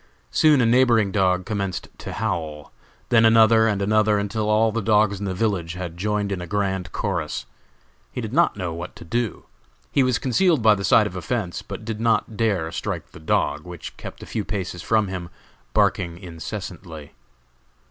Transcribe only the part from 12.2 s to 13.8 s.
dare strike the dog,